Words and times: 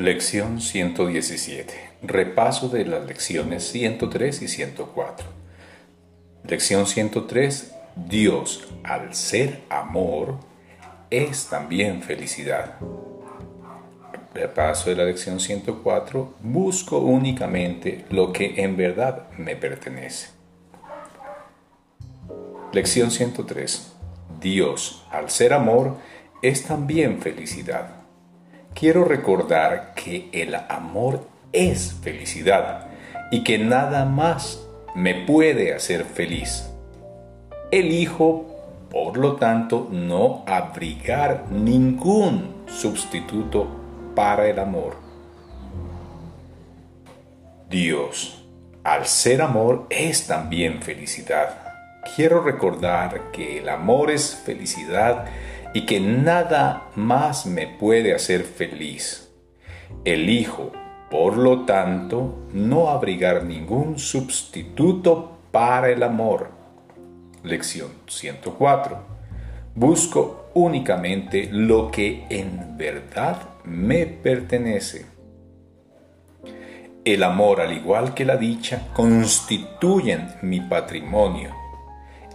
Lección 0.00 0.62
117. 0.62 1.74
Repaso 2.00 2.70
de 2.70 2.86
las 2.86 3.04
lecciones 3.04 3.64
103 3.64 4.40
y 4.40 4.48
104. 4.48 5.26
Lección 6.48 6.86
103. 6.86 7.74
Dios, 8.08 8.66
al 8.82 9.14
ser 9.14 9.60
amor, 9.68 10.38
es 11.10 11.48
también 11.50 12.00
felicidad. 12.00 12.76
Repaso 14.32 14.88
de 14.88 14.96
la 14.96 15.04
lección 15.04 15.38
104. 15.38 16.34
Busco 16.40 16.96
únicamente 17.00 18.06
lo 18.08 18.32
que 18.32 18.54
en 18.64 18.78
verdad 18.78 19.28
me 19.36 19.54
pertenece. 19.54 20.28
Lección 22.72 23.10
103. 23.10 23.92
Dios, 24.40 25.04
al 25.10 25.28
ser 25.28 25.52
amor, 25.52 25.98
es 26.40 26.62
también 26.62 27.20
felicidad 27.20 27.99
quiero 28.74 29.04
recordar 29.04 29.94
que 29.94 30.28
el 30.32 30.54
amor 30.54 31.26
es 31.52 31.92
felicidad 32.02 32.86
y 33.30 33.44
que 33.44 33.58
nada 33.58 34.04
más 34.04 34.66
me 34.94 35.14
puede 35.14 35.74
hacer 35.74 36.04
feliz. 36.04 36.70
Elijo, 37.70 38.46
por 38.90 39.16
lo 39.16 39.36
tanto, 39.36 39.88
no 39.90 40.44
abrigar 40.46 41.44
ningún 41.50 42.64
sustituto 42.66 43.68
para 44.14 44.48
el 44.48 44.58
amor. 44.58 44.96
Dios, 47.68 48.44
al 48.82 49.06
ser 49.06 49.42
amor, 49.42 49.86
es 49.90 50.26
también 50.26 50.82
felicidad. 50.82 51.70
Quiero 52.16 52.42
recordar 52.42 53.30
que 53.30 53.58
el 53.58 53.68
amor 53.68 54.10
es 54.10 54.34
felicidad 54.34 55.26
y 55.72 55.86
que 55.86 56.00
nada 56.00 56.90
más 56.96 57.46
me 57.46 57.66
puede 57.66 58.14
hacer 58.14 58.42
feliz. 58.42 59.30
Elijo, 60.04 60.72
por 61.10 61.36
lo 61.36 61.64
tanto, 61.64 62.46
no 62.52 62.88
abrigar 62.88 63.44
ningún 63.44 63.98
sustituto 63.98 65.38
para 65.50 65.90
el 65.90 66.02
amor. 66.02 66.50
Lección 67.42 67.90
104. 68.06 68.98
Busco 69.74 70.50
únicamente 70.54 71.48
lo 71.50 71.90
que 71.90 72.26
en 72.30 72.76
verdad 72.76 73.40
me 73.64 74.06
pertenece. 74.06 75.06
El 77.04 77.22
amor, 77.22 77.60
al 77.60 77.72
igual 77.72 78.12
que 78.12 78.24
la 78.24 78.36
dicha, 78.36 78.88
constituyen 78.92 80.28
mi 80.42 80.60
patrimonio 80.60 81.59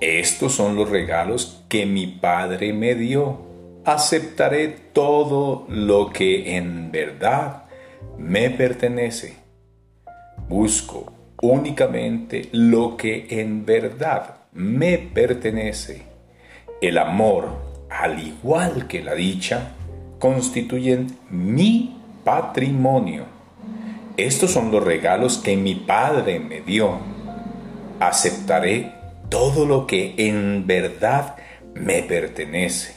estos 0.00 0.54
son 0.54 0.76
los 0.76 0.88
regalos 0.90 1.64
que 1.68 1.84
mi 1.84 2.06
Padre 2.06 2.72
me 2.72 2.94
dio. 2.94 3.46
Aceptaré 3.84 4.68
todo 4.92 5.66
lo 5.68 6.10
que 6.10 6.56
en 6.56 6.92
verdad 6.92 7.64
me 8.16 8.50
pertenece. 8.50 9.36
Busco 10.48 11.12
únicamente 11.42 12.48
lo 12.52 12.96
que 12.96 13.26
en 13.30 13.66
verdad 13.66 14.36
me 14.52 14.98
pertenece. 14.98 16.02
El 16.80 16.98
amor, 16.98 17.48
al 17.90 18.24
igual 18.24 18.86
que 18.86 19.02
la 19.02 19.14
dicha, 19.14 19.72
constituyen 20.20 21.18
mi 21.30 22.00
patrimonio. 22.22 23.24
Estos 24.16 24.52
son 24.52 24.70
los 24.70 24.84
regalos 24.84 25.38
que 25.38 25.56
mi 25.56 25.74
Padre 25.74 26.38
me 26.38 26.60
dio. 26.60 26.98
Aceptaré 28.00 28.97
todo 29.28 29.66
lo 29.66 29.86
que 29.86 30.14
en 30.16 30.66
verdad 30.66 31.36
me 31.74 32.02
pertenece. 32.02 32.96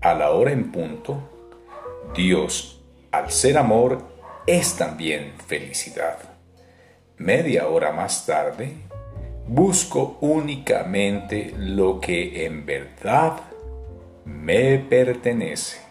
A 0.00 0.14
la 0.14 0.30
hora 0.30 0.52
en 0.52 0.70
punto, 0.70 1.22
Dios, 2.14 2.80
al 3.10 3.30
ser 3.30 3.58
amor, 3.58 4.02
es 4.46 4.76
también 4.76 5.32
felicidad. 5.46 6.18
Media 7.16 7.68
hora 7.68 7.92
más 7.92 8.26
tarde, 8.26 8.72
busco 9.46 10.18
únicamente 10.20 11.52
lo 11.56 12.00
que 12.00 12.46
en 12.46 12.64
verdad 12.64 13.40
me 14.24 14.78
pertenece. 14.78 15.88